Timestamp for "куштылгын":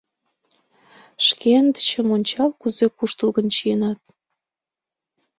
2.97-3.47